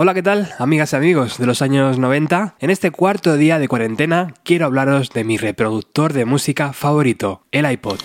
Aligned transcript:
Hola, 0.00 0.14
¿qué 0.14 0.22
tal, 0.22 0.54
amigas 0.60 0.92
y 0.92 0.96
amigos 0.96 1.38
de 1.38 1.46
los 1.46 1.60
años 1.60 1.98
90? 1.98 2.54
En 2.60 2.70
este 2.70 2.92
cuarto 2.92 3.36
día 3.36 3.58
de 3.58 3.66
cuarentena 3.66 4.32
quiero 4.44 4.66
hablaros 4.66 5.10
de 5.10 5.24
mi 5.24 5.38
reproductor 5.38 6.12
de 6.12 6.24
música 6.24 6.72
favorito, 6.72 7.42
el 7.50 7.68
iPod. 7.68 7.98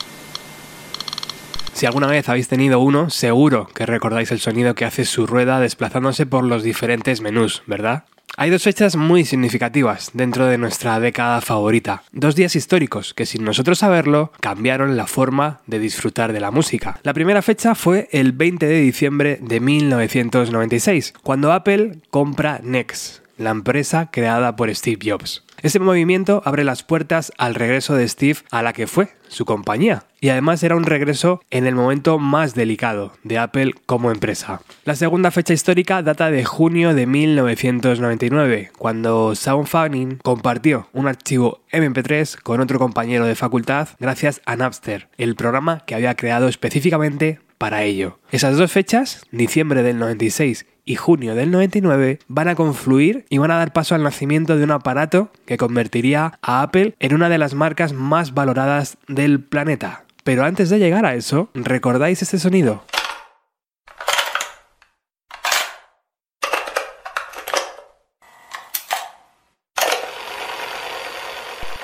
Si 1.73 1.85
alguna 1.85 2.07
vez 2.07 2.29
habéis 2.29 2.47
tenido 2.47 2.79
uno, 2.79 3.11
seguro 3.11 3.67
que 3.67 3.85
recordáis 3.85 4.31
el 4.31 4.39
sonido 4.39 4.73
que 4.73 4.85
hace 4.85 5.05
su 5.05 5.27
rueda 5.27 5.59
desplazándose 5.59 6.25
por 6.25 6.43
los 6.43 6.63
diferentes 6.63 7.21
menús, 7.21 7.61
¿verdad? 7.67 8.05
Hay 8.35 8.49
dos 8.49 8.63
fechas 8.63 8.95
muy 8.95 9.25
significativas 9.25 10.09
dentro 10.13 10.47
de 10.47 10.57
nuestra 10.57 10.99
década 10.99 11.39
favorita, 11.39 12.01
dos 12.11 12.35
días 12.35 12.55
históricos 12.55 13.13
que 13.13 13.27
sin 13.27 13.43
nosotros 13.43 13.77
saberlo 13.77 14.31
cambiaron 14.39 14.97
la 14.97 15.05
forma 15.05 15.61
de 15.67 15.77
disfrutar 15.77 16.33
de 16.33 16.39
la 16.39 16.49
música. 16.49 16.99
La 17.03 17.13
primera 17.13 17.43
fecha 17.43 17.75
fue 17.75 18.09
el 18.11 18.31
20 18.31 18.65
de 18.65 18.79
diciembre 18.79 19.37
de 19.39 19.59
1996, 19.59 21.13
cuando 21.21 21.51
Apple 21.51 21.99
compra 22.09 22.59
Next, 22.63 23.22
la 23.37 23.51
empresa 23.51 24.09
creada 24.11 24.55
por 24.55 24.73
Steve 24.73 24.99
Jobs. 25.03 25.43
Ese 25.61 25.79
movimiento 25.79 26.41
abre 26.43 26.65
las 26.65 26.83
puertas 26.83 27.31
al 27.37 27.55
regreso 27.55 27.95
de 27.95 28.07
Steve 28.07 28.39
a 28.51 28.61
la 28.61 28.73
que 28.73 28.85
fue 28.85 29.09
su 29.29 29.45
compañía, 29.45 30.03
y 30.19 30.29
además 30.29 30.61
era 30.61 30.75
un 30.75 30.83
regreso 30.83 31.41
en 31.51 31.65
el 31.65 31.73
momento 31.73 32.19
más 32.19 32.53
delicado 32.53 33.13
de 33.23 33.37
Apple 33.37 33.73
como 33.85 34.11
empresa. 34.11 34.61
La 34.83 34.95
segunda 34.95 35.31
fecha 35.31 35.53
histórica 35.53 36.03
data 36.03 36.29
de 36.29 36.43
junio 36.43 36.93
de 36.93 37.07
1999, 37.07 38.71
cuando 38.77 39.35
Sean 39.35 39.65
Fanning 39.65 40.17
compartió 40.21 40.89
un 40.91 41.07
archivo 41.07 41.61
MP3 41.71 42.41
con 42.41 42.59
otro 42.59 42.77
compañero 42.77 43.25
de 43.25 43.35
facultad 43.35 43.87
gracias 43.99 44.41
a 44.45 44.55
Napster, 44.55 45.07
el 45.17 45.35
programa 45.35 45.79
que 45.85 45.95
había 45.95 46.15
creado 46.15 46.49
específicamente 46.49 47.39
para 47.57 47.83
ello. 47.83 48.19
Esas 48.31 48.57
dos 48.57 48.71
fechas, 48.71 49.25
diciembre 49.31 49.83
del 49.83 49.99
96 49.99 50.65
y 50.85 50.95
junio 50.95 51.35
del 51.35 51.51
99, 51.51 52.19
van 52.27 52.47
a 52.47 52.55
confluir 52.55 53.25
y 53.29 53.37
van 53.37 53.51
a 53.51 53.57
dar 53.57 53.73
paso 53.73 53.95
al 53.95 54.03
nacimiento 54.03 54.57
de 54.57 54.63
un 54.63 54.71
aparato 54.71 55.31
que 55.45 55.57
convertiría 55.57 56.39
a 56.41 56.61
Apple 56.61 56.95
en 56.99 57.13
una 57.13 57.29
de 57.29 57.37
las 57.37 57.53
marcas 57.53 57.93
más 57.93 58.33
valoradas 58.33 58.97
del 59.07 59.39
planeta. 59.39 60.05
Pero 60.23 60.45
antes 60.45 60.69
de 60.69 60.79
llegar 60.79 61.05
a 61.05 61.15
eso, 61.15 61.49
¿recordáis 61.53 62.21
este 62.21 62.39
sonido? 62.39 62.83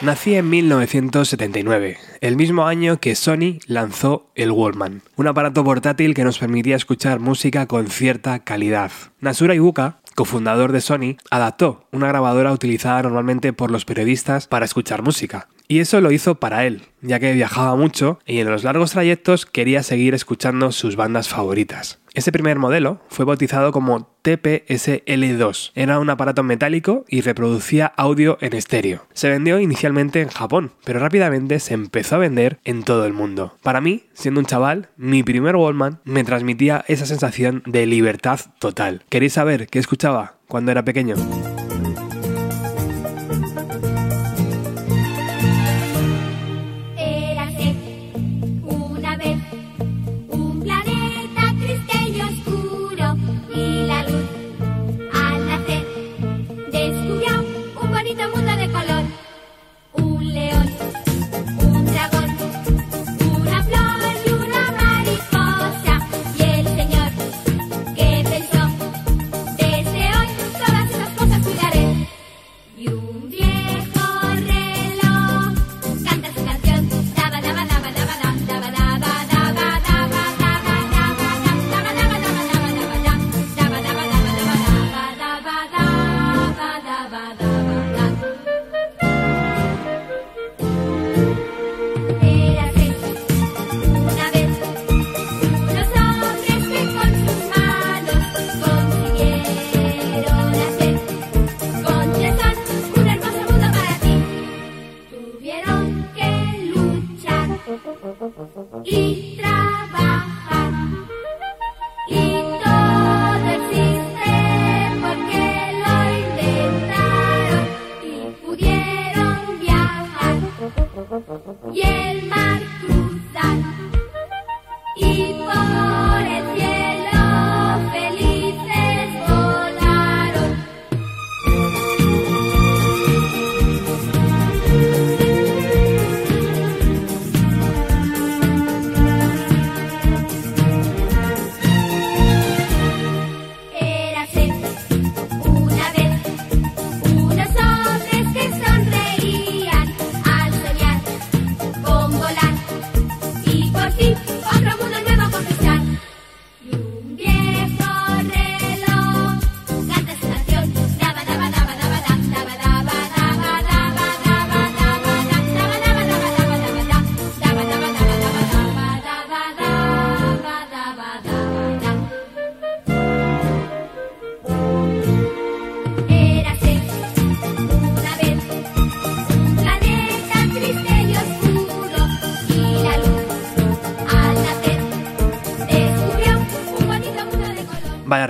Nací 0.01 0.35
en 0.35 0.49
1979, 0.49 1.97
el 2.21 2.37
mismo 2.37 2.67
año 2.67 3.01
que 3.01 3.15
Sony 3.15 3.59
lanzó 3.67 4.31
el 4.33 4.49
Wallman, 4.49 5.01
un 5.17 5.27
aparato 5.27 5.61
portátil 5.65 6.13
que 6.13 6.23
nos 6.23 6.39
permitía 6.39 6.77
escuchar 6.77 7.19
música 7.19 7.65
con 7.65 7.87
cierta 7.87 8.39
calidad. 8.39 8.91
Nasura 9.19 9.55
Ibuka, 9.55 9.99
cofundador 10.15 10.71
de 10.71 10.79
Sony, 10.79 11.17
adaptó 11.29 11.85
una 11.91 12.07
grabadora 12.07 12.53
utilizada 12.53 13.03
normalmente 13.03 13.51
por 13.51 13.71
los 13.71 13.83
periodistas 13.83 14.47
para 14.47 14.63
escuchar 14.63 15.01
música. 15.01 15.49
Y 15.67 15.79
eso 15.79 15.99
lo 15.99 16.13
hizo 16.13 16.35
para 16.35 16.65
él, 16.65 16.83
ya 17.01 17.19
que 17.19 17.33
viajaba 17.33 17.75
mucho 17.75 18.19
y 18.25 18.39
en 18.39 18.49
los 18.49 18.63
largos 18.63 18.91
trayectos 18.91 19.45
quería 19.45 19.83
seguir 19.83 20.13
escuchando 20.13 20.71
sus 20.71 20.95
bandas 20.95 21.27
favoritas. 21.27 21.98
Ese 22.13 22.31
primer 22.31 22.57
modelo 22.57 23.01
fue 23.09 23.25
bautizado 23.25 23.71
como 23.71 24.15
TPSL2. 24.23 25.71
Era 25.75 25.99
un 25.99 26.09
aparato 26.09 26.43
metálico 26.43 27.05
y 27.07 27.21
reproducía 27.21 27.87
audio 27.95 28.37
en 28.41 28.53
estéreo. 28.53 29.05
Se 29.13 29.29
vendió 29.29 29.59
inicialmente 29.59 30.21
en 30.21 30.29
Japón, 30.29 30.71
pero 30.83 30.99
rápidamente 30.99 31.59
se 31.59 31.73
empezó 31.73 32.15
a 32.15 32.19
vender 32.19 32.59
en 32.63 32.83
todo 32.83 33.05
el 33.05 33.13
mundo. 33.13 33.55
Para 33.63 33.81
mí, 33.81 34.03
siendo 34.13 34.39
un 34.39 34.45
chaval, 34.45 34.89
mi 34.97 35.23
primer 35.23 35.55
Wallman 35.55 35.99
me 36.03 36.23
transmitía 36.23 36.83
esa 36.87 37.05
sensación 37.05 37.63
de 37.65 37.85
libertad 37.85 38.39
total. 38.59 39.03
¿Queréis 39.09 39.33
saber 39.33 39.67
qué 39.67 39.79
escuchaba 39.79 40.35
cuando 40.47 40.71
era 40.71 40.83
pequeño? 40.83 41.15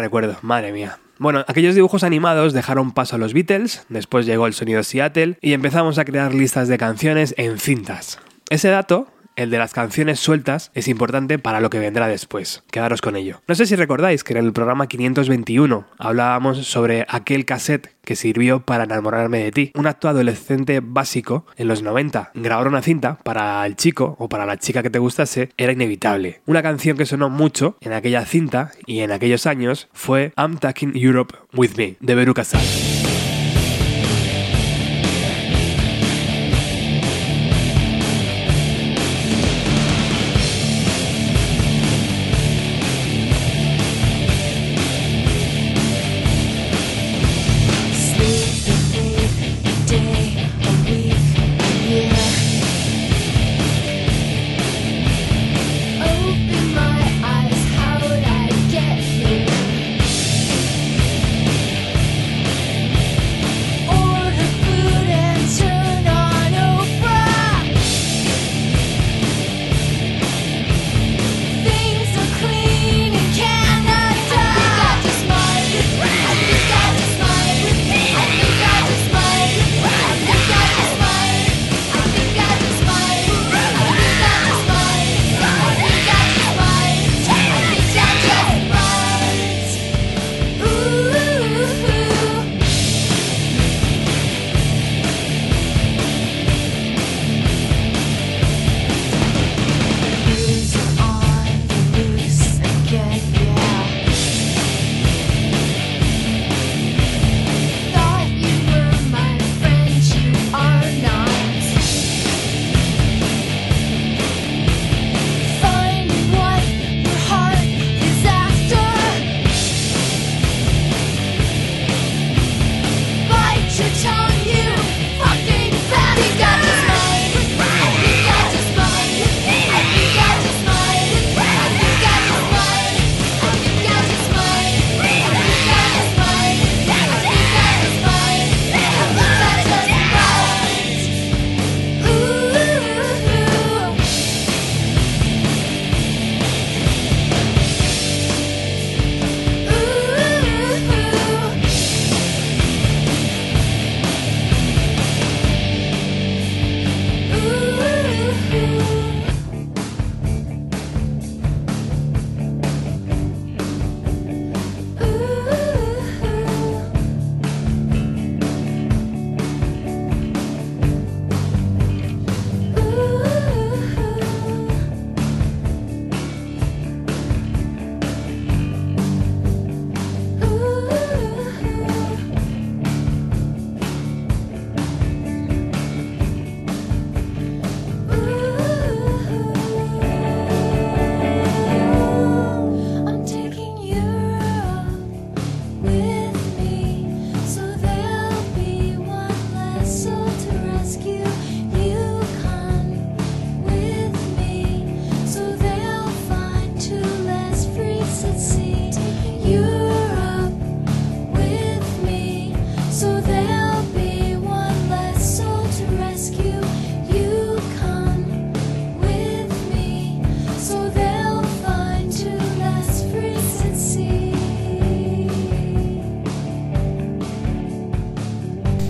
Recuerdo, 0.09 0.39
madre 0.41 0.71
mía. 0.71 0.97
Bueno, 1.19 1.45
aquellos 1.47 1.75
dibujos 1.75 2.03
animados 2.03 2.51
dejaron 2.51 2.93
paso 2.93 3.15
a 3.15 3.19
los 3.19 3.33
Beatles, 3.33 3.85
después 3.89 4.25
llegó 4.25 4.47
el 4.47 4.55
sonido 4.55 4.81
Seattle 4.81 5.37
y 5.39 5.53
empezamos 5.53 5.99
a 5.99 6.05
crear 6.05 6.33
listas 6.33 6.67
de 6.67 6.79
canciones 6.79 7.35
en 7.37 7.59
cintas. 7.59 8.17
Ese 8.49 8.69
dato 8.69 9.07
el 9.39 9.49
de 9.49 9.57
las 9.57 9.73
canciones 9.73 10.19
sueltas 10.19 10.69
es 10.73 10.89
importante 10.89 11.39
para 11.39 11.61
lo 11.61 11.69
que 11.69 11.79
vendrá 11.79 12.09
después. 12.09 12.61
Quedaros 12.71 13.01
con 13.01 13.15
ello. 13.15 13.41
No 13.47 13.55
sé 13.55 13.65
si 13.65 13.77
recordáis 13.77 14.25
que 14.25 14.33
en 14.33 14.45
el 14.45 14.51
programa 14.51 14.87
521 14.87 15.87
hablábamos 15.97 16.67
sobre 16.67 17.05
aquel 17.07 17.45
cassette 17.45 17.95
que 18.03 18.17
sirvió 18.17 18.59
para 18.59 18.83
enamorarme 18.83 19.41
de 19.45 19.51
ti. 19.53 19.71
Un 19.75 19.87
acto 19.87 20.09
adolescente 20.09 20.81
básico 20.83 21.45
en 21.55 21.69
los 21.69 21.83
90. 21.83 22.31
Grabar 22.33 22.67
una 22.67 22.81
cinta 22.81 23.17
para 23.23 23.65
el 23.65 23.77
chico 23.77 24.17
o 24.19 24.27
para 24.27 24.45
la 24.45 24.57
chica 24.57 24.83
que 24.83 24.89
te 24.89 24.99
gustase 24.99 25.51
era 25.55 25.71
inevitable. 25.71 26.41
Una 26.45 26.61
canción 26.61 26.97
que 26.97 27.05
sonó 27.05 27.29
mucho 27.29 27.77
en 27.79 27.93
aquella 27.93 28.25
cinta 28.25 28.71
y 28.85 28.99
en 28.99 29.11
aquellos 29.13 29.47
años 29.47 29.87
fue 29.93 30.33
I'm 30.37 30.57
Taking 30.57 30.97
Europe 30.97 31.33
With 31.53 31.77
Me 31.77 31.95
de 32.01 32.15
Veruca 32.15 32.43
Salt. 32.43 32.98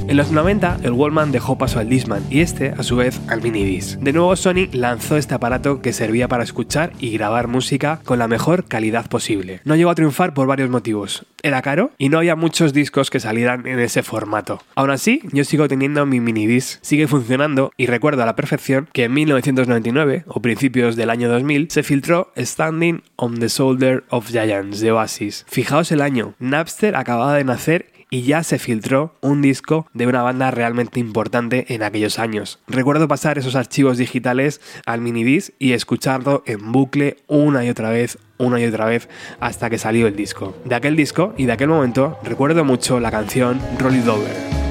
En 0.10 0.18
los 0.18 0.32
90, 0.32 0.80
el 0.82 0.94
Wallman 0.94 1.32
dejó 1.32 1.60
paso 1.60 1.78
al 1.78 1.88
Disman 1.88 2.24
y 2.32 2.40
este, 2.40 2.74
a 2.76 2.82
su 2.82 2.96
vez, 2.96 3.22
al 3.28 3.44
Minidisc. 3.44 4.00
De 4.00 4.12
nuevo, 4.12 4.36
Sony 4.36 4.68
lanzó 4.72 5.18
este 5.18 5.36
aparato 5.36 5.84
que 5.84 5.94
servía 5.94 6.28
para 6.28 6.44
escuchar 6.44 6.94
y 7.00 7.12
grabar 7.12 7.48
música 7.48 8.02
con 8.06 8.18
la 8.18 8.28
mejor 8.28 8.66
calidad 8.66 9.08
posible. 9.08 9.62
No 9.66 9.76
llegó 9.76 9.92
a 9.92 9.96
triunfar 9.96 10.34
por 10.34 10.48
varios 10.48 10.72
motivos. 10.72 11.28
Era 11.44 11.62
caro 11.62 11.92
y 12.00 12.10
no 12.10 12.18
había 12.18 12.36
muchos 12.36 12.74
discos 12.74 13.12
que 13.12 13.20
salieran 13.20 13.68
en 13.68 13.78
ese 13.78 14.02
formato. 14.02 14.64
Aún 14.74 14.90
así, 14.90 15.22
yo 15.32 15.44
sigo 15.44 15.68
teniendo 15.68 16.04
mi 16.08 16.20
Minidisc, 16.20 16.80
sigue 16.82 17.08
funcionando 17.08 17.72
y 17.78 17.86
recuerdo 17.86 18.24
a 18.24 18.26
la 18.26 18.36
perfección 18.36 18.90
que 18.92 19.04
en 19.04 19.14
1999 19.14 20.24
o 20.26 20.42
principios 20.42 20.96
del 20.96 21.12
año 21.12 21.30
2000 21.30 21.68
se 21.70 21.84
filtró 21.84 22.34
Standing 22.36 23.04
on 23.16 23.38
the 23.38 23.48
Shoulder 23.48 24.06
of 24.10 24.28
Giants 24.28 24.80
de 24.80 24.92
Oasis. 24.92 25.46
Fijaos 25.48 25.92
el 25.92 26.02
año, 26.02 26.34
Napster 26.40 26.96
acababa 26.96 27.36
de 27.36 27.44
nacer 27.44 27.99
y 28.10 28.24
ya 28.24 28.44
se 28.44 28.60
filtró 28.60 29.16
un 29.22 29.42
disco 29.42 29.88
de 29.94 30.08
una 30.08 30.22
banda 30.22 30.52
realmente 30.52 31.00
importante 31.00 31.74
en 31.74 31.84
aquellos 31.84 32.20
años. 32.20 32.60
Recuerdo 32.68 33.08
pasar 33.08 33.38
esos 33.38 33.56
archivos 33.56 33.98
digitales 33.98 34.62
al 34.86 35.02
minidisc 35.02 35.54
y 35.60 35.74
escucharlo 35.74 36.44
en 36.46 36.72
bucle 36.72 37.18
una 37.28 37.64
y 37.66 37.70
otra 37.70 37.90
vez, 37.90 38.18
una 38.38 38.60
y 38.60 38.66
otra 38.66 38.86
vez 38.86 39.10
hasta 39.40 39.70
que 39.70 39.78
salió 39.78 40.08
el 40.08 40.16
disco. 40.16 40.56
De 40.66 40.76
aquel 40.76 40.96
disco 40.96 41.34
y 41.38 41.46
de 41.46 41.54
aquel 41.54 41.70
momento 41.70 42.20
recuerdo 42.24 42.64
mucho 42.64 43.00
la 43.00 43.12
canción 43.12 43.60
Roll 43.80 43.96
It 43.96 44.69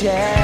share. 0.00 0.39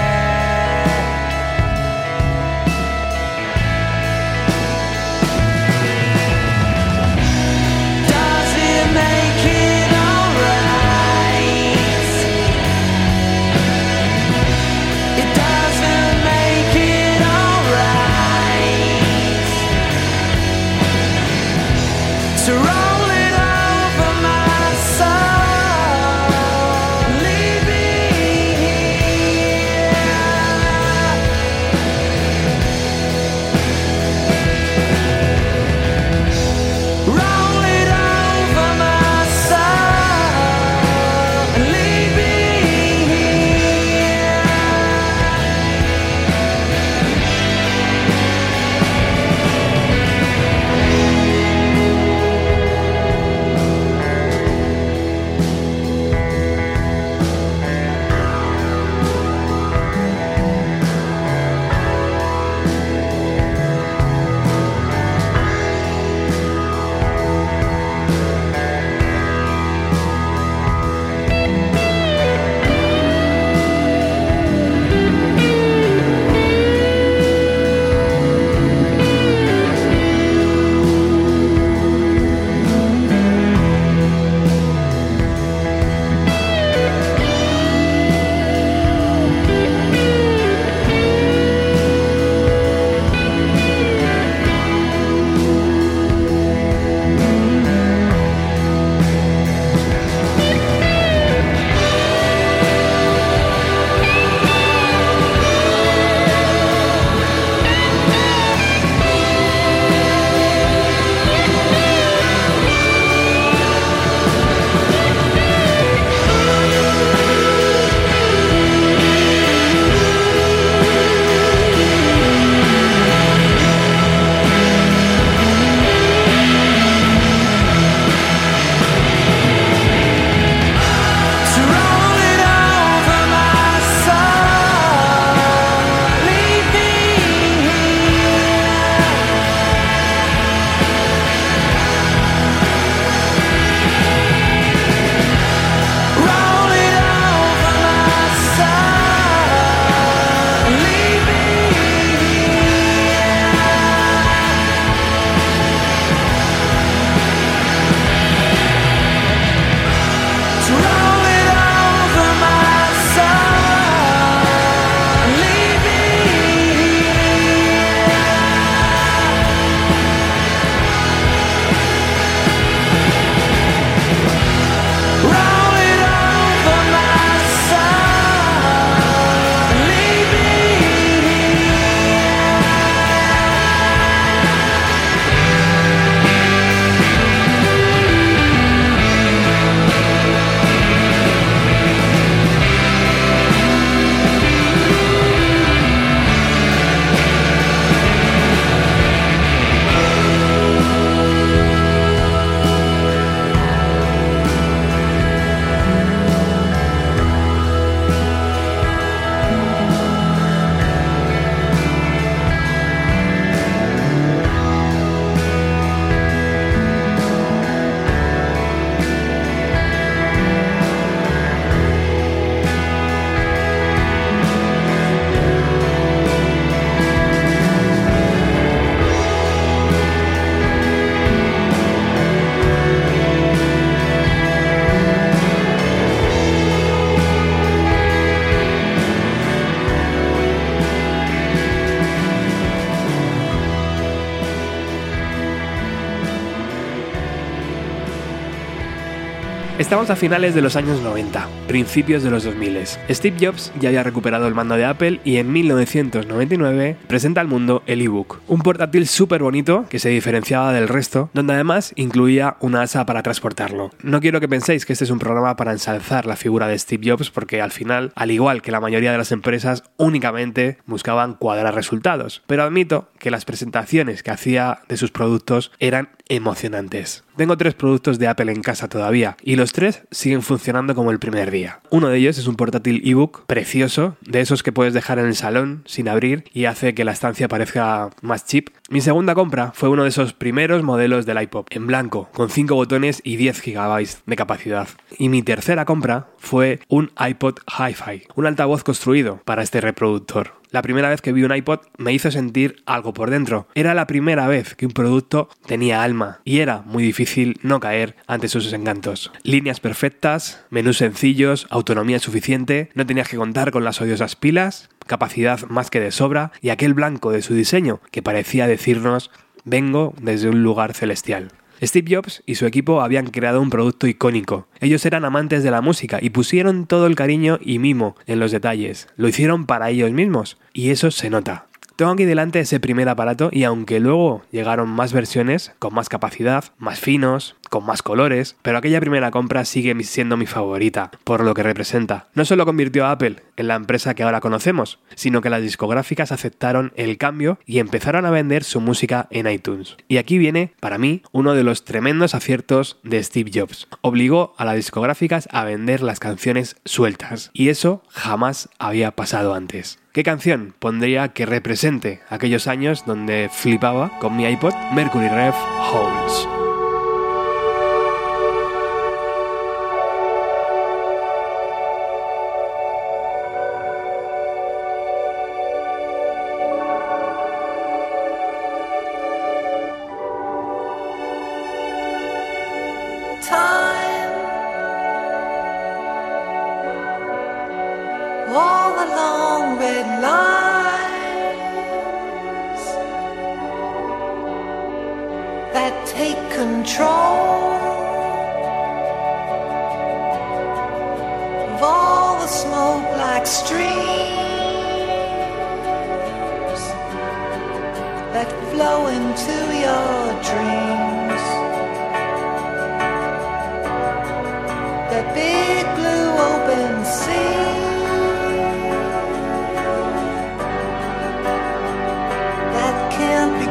Estamos 249.86 250.10
a 250.10 250.16
finales 250.16 250.52
de 250.52 250.62
los 250.62 250.74
años 250.74 251.00
90, 251.00 251.46
principios 251.66 252.22
de 252.22 252.30
los 252.30 252.44
2000. 252.44 252.66
Steve 253.10 253.36
Jobs 253.40 253.72
ya 253.80 253.88
había 253.88 254.02
recuperado 254.02 254.46
el 254.46 254.54
mando 254.54 254.76
de 254.76 254.84
Apple 254.84 255.20
y 255.24 255.36
en 255.36 255.52
1999 255.52 256.96
presenta 257.06 257.40
al 257.40 257.48
mundo 257.48 257.82
el 257.86 258.00
ebook, 258.00 258.40
un 258.48 258.60
portátil 258.60 259.06
súper 259.06 259.42
bonito 259.42 259.86
que 259.88 259.98
se 259.98 260.08
diferenciaba 260.08 260.72
del 260.72 260.88
resto, 260.88 261.30
donde 261.32 261.54
además 261.54 261.92
incluía 261.96 262.56
una 262.60 262.82
asa 262.82 263.06
para 263.06 263.22
transportarlo. 263.22 263.90
No 264.02 264.20
quiero 264.20 264.40
que 264.40 264.48
penséis 264.48 264.86
que 264.86 264.92
este 264.92 265.04
es 265.04 265.10
un 265.10 265.18
programa 265.18 265.56
para 265.56 265.72
ensalzar 265.72 266.26
la 266.26 266.36
figura 266.36 266.68
de 266.68 266.78
Steve 266.78 267.10
Jobs 267.10 267.30
porque 267.30 267.60
al 267.60 267.72
final, 267.72 268.12
al 268.14 268.30
igual 268.30 268.62
que 268.62 268.72
la 268.72 268.80
mayoría 268.80 269.12
de 269.12 269.18
las 269.18 269.32
empresas, 269.32 269.84
únicamente 269.96 270.78
buscaban 270.86 271.34
cuadrar 271.34 271.74
resultados, 271.74 272.42
pero 272.46 272.62
admito 272.62 273.08
que 273.18 273.30
las 273.30 273.44
presentaciones 273.44 274.22
que 274.22 274.30
hacía 274.30 274.80
de 274.88 274.96
sus 274.96 275.10
productos 275.10 275.72
eran 275.78 276.10
emocionantes. 276.28 277.24
Tengo 277.36 277.56
tres 277.56 277.74
productos 277.74 278.18
de 278.18 278.28
Apple 278.28 278.50
en 278.50 278.62
casa 278.62 278.88
todavía 278.88 279.36
y 279.42 279.56
los 279.56 279.72
tres 279.72 280.02
siguen 280.10 280.42
funcionando 280.42 280.94
como 280.94 281.10
el 281.10 281.18
primer 281.18 281.50
día. 281.50 281.55
Uno 281.90 282.08
de 282.08 282.18
ellos 282.18 282.38
es 282.38 282.46
un 282.46 282.56
portátil 282.56 283.02
ebook 283.04 283.46
precioso, 283.46 284.16
de 284.20 284.40
esos 284.40 284.62
que 284.62 284.72
puedes 284.72 284.94
dejar 284.94 285.18
en 285.18 285.26
el 285.26 285.34
salón 285.34 285.82
sin 285.86 286.08
abrir 286.08 286.44
y 286.52 286.66
hace 286.66 286.94
que 286.94 287.04
la 287.04 287.12
estancia 287.12 287.48
parezca 287.48 288.10
más 288.22 288.44
chip. 288.44 288.70
Mi 288.90 289.00
segunda 289.00 289.34
compra 289.34 289.72
fue 289.74 289.88
uno 289.88 290.02
de 290.02 290.10
esos 290.10 290.32
primeros 290.32 290.82
modelos 290.82 291.26
del 291.26 291.40
iPod, 291.40 291.66
en 291.70 291.86
blanco, 291.86 292.28
con 292.32 292.50
5 292.50 292.74
botones 292.74 293.20
y 293.24 293.36
10 293.36 293.62
GB 293.62 294.06
de 294.26 294.36
capacidad. 294.36 294.88
Y 295.18 295.28
mi 295.28 295.42
tercera 295.42 295.84
compra 295.84 296.28
fue 296.38 296.80
un 296.88 297.10
iPod 297.18 297.58
Hi-Fi, 297.66 298.28
un 298.34 298.46
altavoz 298.46 298.84
construido 298.84 299.40
para 299.44 299.62
este 299.62 299.80
reproductor. 299.80 300.52
La 300.76 300.82
primera 300.82 301.08
vez 301.08 301.22
que 301.22 301.32
vi 301.32 301.42
un 301.42 301.56
iPod 301.56 301.80
me 301.96 302.12
hizo 302.12 302.30
sentir 302.30 302.82
algo 302.84 303.14
por 303.14 303.30
dentro. 303.30 303.66
Era 303.74 303.94
la 303.94 304.06
primera 304.06 304.46
vez 304.46 304.74
que 304.74 304.84
un 304.84 304.92
producto 304.92 305.48
tenía 305.64 306.02
alma 306.02 306.42
y 306.44 306.58
era 306.58 306.82
muy 306.82 307.02
difícil 307.02 307.58
no 307.62 307.80
caer 307.80 308.14
ante 308.26 308.48
sus 308.48 308.70
encantos. 308.74 309.32
Líneas 309.42 309.80
perfectas, 309.80 310.66
menús 310.68 310.98
sencillos, 310.98 311.66
autonomía 311.70 312.18
suficiente, 312.18 312.90
no 312.92 313.06
tenías 313.06 313.30
que 313.30 313.38
contar 313.38 313.70
con 313.70 313.84
las 313.84 314.02
odiosas 314.02 314.36
pilas, 314.36 314.90
capacidad 315.06 315.62
más 315.62 315.88
que 315.88 315.98
de 315.98 316.10
sobra 316.10 316.52
y 316.60 316.68
aquel 316.68 316.92
blanco 316.92 317.30
de 317.30 317.40
su 317.40 317.54
diseño 317.54 318.02
que 318.10 318.20
parecía 318.20 318.66
decirnos 318.66 319.30
vengo 319.64 320.12
desde 320.20 320.50
un 320.50 320.62
lugar 320.62 320.92
celestial. 320.92 321.52
Steve 321.82 322.14
Jobs 322.14 322.42
y 322.46 322.54
su 322.56 322.66
equipo 322.66 323.02
habían 323.02 323.26
creado 323.26 323.60
un 323.60 323.70
producto 323.70 324.06
icónico. 324.06 324.68
Ellos 324.80 325.04
eran 325.06 325.24
amantes 325.24 325.62
de 325.62 325.70
la 325.70 325.80
música 325.80 326.18
y 326.20 326.30
pusieron 326.30 326.86
todo 326.86 327.06
el 327.06 327.16
cariño 327.16 327.58
y 327.62 327.78
mimo 327.78 328.16
en 328.26 328.40
los 328.40 328.52
detalles. 328.52 329.08
Lo 329.16 329.28
hicieron 329.28 329.66
para 329.66 329.90
ellos 329.90 330.10
mismos 330.12 330.58
y 330.72 330.90
eso 330.90 331.10
se 331.10 331.30
nota. 331.30 331.66
Tengo 331.96 332.10
aquí 332.10 332.26
delante 332.26 332.60
ese 332.60 332.78
primer 332.78 333.08
aparato 333.08 333.48
y 333.50 333.64
aunque 333.64 334.00
luego 334.00 334.42
llegaron 334.50 334.86
más 334.90 335.14
versiones, 335.14 335.72
con 335.78 335.94
más 335.94 336.10
capacidad, 336.10 336.64
más 336.76 337.00
finos, 337.00 337.56
con 337.70 337.86
más 337.86 338.02
colores, 338.02 338.56
pero 338.60 338.76
aquella 338.76 339.00
primera 339.00 339.30
compra 339.30 339.64
sigue 339.64 339.94
siendo 340.04 340.36
mi 340.36 340.44
favorita, 340.44 341.10
por 341.24 341.42
lo 341.42 341.54
que 341.54 341.62
representa. 341.62 342.28
No 342.34 342.44
solo 342.44 342.66
convirtió 342.66 343.06
a 343.06 343.12
Apple 343.12 343.36
en 343.56 343.68
la 343.68 343.76
empresa 343.76 344.14
que 344.14 344.22
ahora 344.22 344.42
conocemos, 344.42 344.98
sino 345.14 345.40
que 345.40 345.48
las 345.48 345.62
discográficas 345.62 346.32
aceptaron 346.32 346.92
el 346.96 347.16
cambio 347.16 347.58
y 347.64 347.78
empezaron 347.78 348.26
a 348.26 348.30
vender 348.30 348.62
su 348.62 348.82
música 348.82 349.26
en 349.30 349.50
iTunes. 349.50 349.96
Y 350.06 350.18
aquí 350.18 350.36
viene, 350.36 350.74
para 350.80 350.98
mí, 350.98 351.22
uno 351.32 351.54
de 351.54 351.64
los 351.64 351.86
tremendos 351.86 352.34
aciertos 352.34 352.98
de 353.04 353.22
Steve 353.22 353.50
Jobs. 353.54 353.88
Obligó 354.02 354.54
a 354.58 354.66
las 354.66 354.76
discográficas 354.76 355.48
a 355.50 355.64
vender 355.64 356.02
las 356.02 356.20
canciones 356.20 356.76
sueltas, 356.84 357.50
y 357.54 357.70
eso 357.70 358.02
jamás 358.10 358.68
había 358.78 359.12
pasado 359.12 359.54
antes. 359.54 359.98
¿Qué 360.16 360.22
canción 360.22 360.72
pondría 360.78 361.28
que 361.34 361.44
represente 361.44 362.22
aquellos 362.30 362.68
años 362.68 363.04
donde 363.04 363.50
flipaba 363.52 364.18
con 364.18 364.34
mi 364.34 364.46
iPod 364.46 364.72
Mercury 364.94 365.28
Rev 365.28 365.52
Holes? 365.92 366.55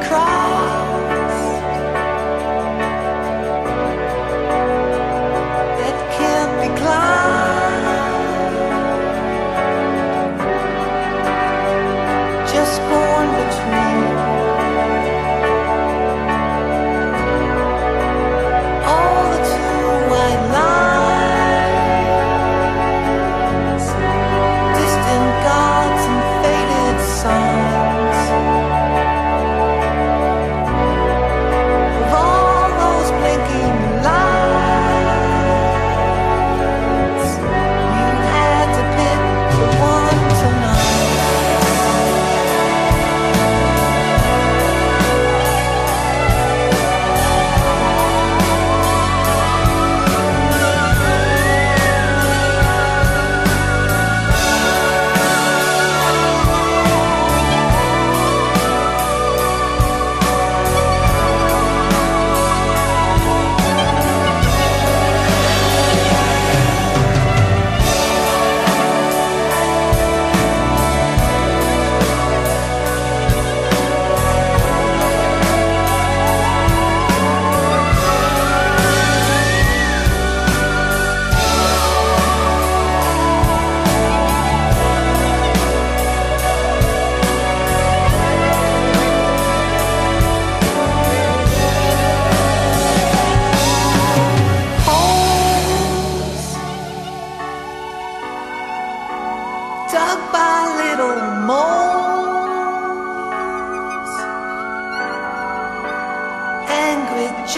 cry. 0.02 0.25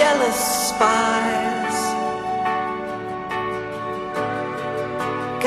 Jealous 0.07 0.41
spies. 0.69 1.77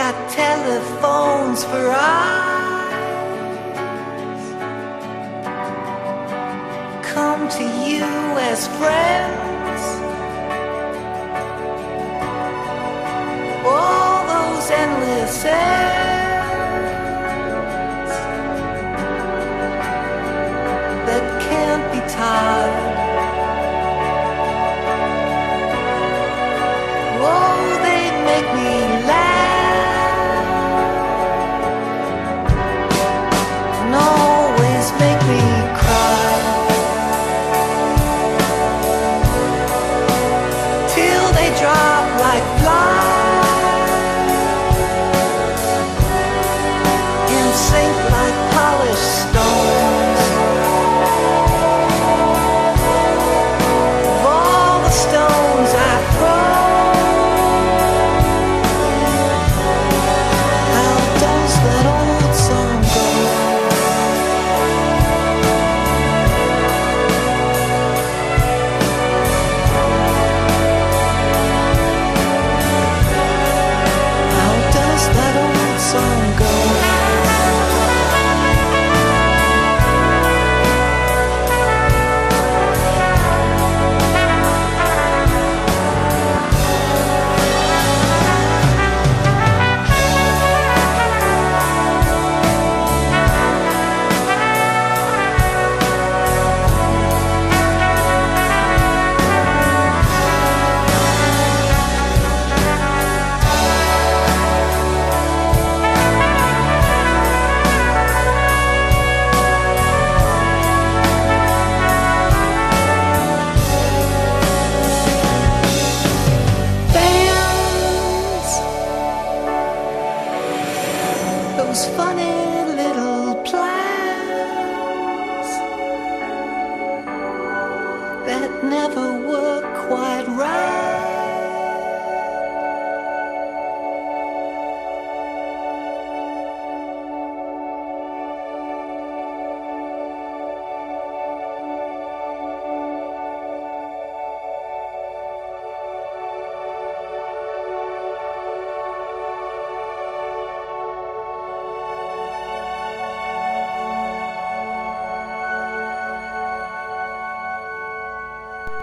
Got 0.00 0.16
telephones 0.30 1.64
for 1.64 1.84
eyes. 1.90 2.82
Come 7.14 7.42
to 7.58 7.64
you 7.86 8.04
as 8.50 8.60
friends. 8.78 9.82
all 13.64 14.18
those 14.34 14.70
endless 14.70 15.44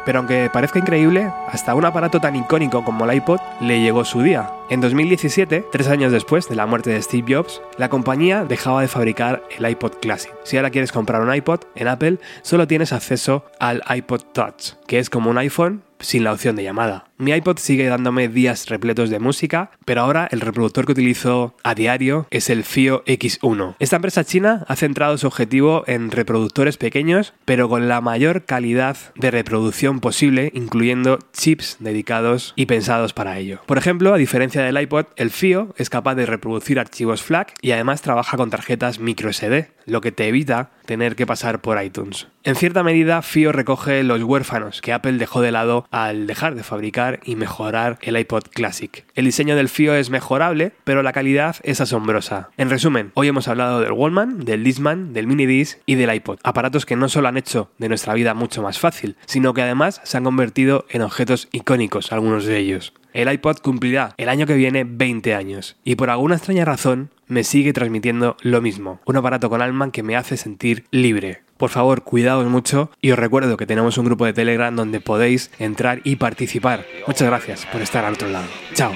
Pero 0.07 0.19
aunque 0.19 0.49
parezca 0.49 0.79
increíble, 0.79 1.33
hasta 1.49 1.75
un 1.75 1.83
aparato 1.83 2.21
tan 2.21 2.33
icónico 2.37 2.85
como 2.85 3.03
el 3.03 3.17
iPod 3.17 3.41
le 3.59 3.81
llegó 3.81 4.05
su 4.05 4.21
día. 4.21 4.49
En 4.69 4.79
2017, 4.79 5.65
tres 5.69 5.89
años 5.89 6.13
después 6.13 6.47
de 6.47 6.55
la 6.55 6.65
muerte 6.65 6.91
de 6.91 7.01
Steve 7.01 7.35
Jobs, 7.35 7.61
la 7.77 7.89
compañía 7.89 8.45
dejaba 8.45 8.79
de 8.79 8.87
fabricar 8.87 9.43
el 9.57 9.69
iPod 9.69 9.95
Classic. 9.99 10.31
Si 10.45 10.55
ahora 10.55 10.69
quieres 10.69 10.93
comprar 10.93 11.21
un 11.21 11.35
iPod 11.35 11.59
en 11.75 11.89
Apple, 11.89 12.19
solo 12.41 12.67
tienes 12.67 12.93
acceso 12.93 13.43
al 13.59 13.83
iPod 13.89 14.21
Touch, 14.31 14.75
que 14.87 14.99
es 14.99 15.09
como 15.09 15.29
un 15.29 15.39
iPhone 15.39 15.83
sin 15.99 16.23
la 16.23 16.31
opción 16.31 16.55
de 16.55 16.63
llamada. 16.63 17.09
Mi 17.19 17.31
iPod 17.31 17.57
sigue 17.57 17.87
dándome 17.87 18.27
días 18.27 18.69
repletos 18.69 19.09
de 19.09 19.17
música, 19.17 19.71
pero 19.85 20.01
ahora 20.01 20.27
el 20.29 20.39
reproductor 20.39 20.85
que 20.85 20.91
utilizo 20.91 21.55
a 21.63 21.73
diario 21.73 22.27
es 22.29 22.51
el 22.51 22.63
FIO 22.63 23.03
X1. 23.05 23.75
Esta 23.79 23.95
empresa 23.95 24.23
china 24.23 24.63
ha 24.67 24.75
centrado 24.75 25.17
su 25.17 25.25
objetivo 25.25 25.83
en 25.87 26.11
reproductores 26.11 26.77
pequeños, 26.77 27.33
pero 27.43 27.69
con 27.69 27.87
la 27.87 28.01
mayor 28.01 28.45
calidad 28.45 28.97
de 29.15 29.31
reproducción 29.31 29.99
posible, 29.99 30.51
incluyendo 30.53 31.17
chips 31.33 31.77
dedicados 31.79 32.53
y 32.55 32.67
pensados 32.67 33.13
para 33.13 33.39
ello. 33.39 33.61
Por 33.65 33.79
ejemplo, 33.79 34.13
a 34.13 34.17
diferencia 34.17 34.61
del 34.61 34.79
iPod, 34.79 35.07
el 35.15 35.31
FIO 35.31 35.73
es 35.75 35.89
capaz 35.89 36.13
de 36.13 36.27
reproducir 36.27 36.79
archivos 36.79 37.23
FLAC 37.23 37.55
y 37.63 37.71
además 37.71 38.03
trabaja 38.03 38.37
con 38.37 38.51
tarjetas 38.51 38.99
microSD, 38.99 39.69
lo 39.85 40.01
que 40.01 40.11
te 40.11 40.27
evita 40.27 40.69
tener 40.85 41.15
que 41.15 41.25
pasar 41.25 41.61
por 41.61 41.81
iTunes. 41.81 42.27
En 42.43 42.55
cierta 42.55 42.81
medida, 42.83 43.21
FIO 43.21 43.51
recoge 43.51 44.03
los 44.03 44.23
huérfanos 44.23 44.81
que 44.81 44.93
Apple 44.93 45.13
dejó 45.13 45.41
de 45.41 45.51
lado 45.51 45.85
al 45.91 46.27
dejar 46.27 46.55
de 46.55 46.63
fabricar 46.63 47.06
y 47.23 47.35
mejorar 47.35 47.97
el 48.01 48.17
iPod 48.17 48.43
Classic. 48.53 49.05
El 49.15 49.25
diseño 49.25 49.55
del 49.55 49.69
FIO 49.69 49.95
es 49.95 50.09
mejorable, 50.09 50.71
pero 50.83 51.03
la 51.03 51.13
calidad 51.13 51.55
es 51.63 51.81
asombrosa. 51.81 52.49
En 52.57 52.69
resumen, 52.69 53.11
hoy 53.13 53.27
hemos 53.27 53.47
hablado 53.47 53.81
del 53.81 53.91
Wallman, 53.91 54.45
del 54.45 54.63
Discman, 54.63 55.13
del 55.13 55.27
Mini 55.27 55.45
Disc 55.45 55.79
y 55.85 55.95
del 55.95 56.13
iPod, 56.13 56.39
aparatos 56.43 56.85
que 56.85 56.95
no 56.95 57.09
solo 57.09 57.27
han 57.27 57.37
hecho 57.37 57.71
de 57.77 57.89
nuestra 57.89 58.13
vida 58.13 58.33
mucho 58.33 58.61
más 58.61 58.79
fácil, 58.79 59.15
sino 59.25 59.53
que 59.53 59.61
además 59.61 60.01
se 60.03 60.17
han 60.17 60.23
convertido 60.23 60.85
en 60.89 61.01
objetos 61.01 61.47
icónicos, 61.51 62.11
algunos 62.11 62.45
de 62.45 62.57
ellos. 62.57 62.93
El 63.13 63.31
iPod 63.31 63.57
cumplirá 63.57 64.13
el 64.17 64.29
año 64.29 64.45
que 64.45 64.53
viene 64.53 64.83
20 64.83 65.33
años 65.33 65.75
y 65.83 65.95
por 65.95 66.09
alguna 66.09 66.35
extraña 66.35 66.65
razón 66.65 67.09
me 67.27 67.43
sigue 67.43 67.73
transmitiendo 67.73 68.37
lo 68.41 68.61
mismo, 68.61 68.99
un 69.05 69.17
aparato 69.17 69.49
con 69.49 69.61
alma 69.61 69.91
que 69.91 70.03
me 70.03 70.15
hace 70.15 70.37
sentir 70.37 70.85
libre. 70.91 71.41
Por 71.57 71.69
favor, 71.69 72.03
cuidaos 72.03 72.45
mucho 72.45 72.91
y 73.01 73.11
os 73.11 73.19
recuerdo 73.19 73.57
que 73.57 73.65
tenemos 73.65 73.97
un 73.97 74.05
grupo 74.05 74.25
de 74.25 74.33
Telegram 74.33 74.75
donde 74.75 74.99
podéis 74.99 75.51
entrar 75.59 76.01
y 76.03 76.17
participar. 76.17 76.85
Muchas 77.07 77.27
gracias 77.27 77.65
por 77.65 77.81
estar 77.81 78.05
al 78.05 78.13
otro 78.13 78.29
lado. 78.29 78.45
Chao. 78.73 78.93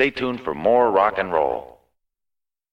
Stay 0.00 0.10
tuned 0.10 0.40
for 0.40 0.54
more 0.54 0.54
rock 0.54 0.54
and 0.54 0.64
roll. 0.64 0.69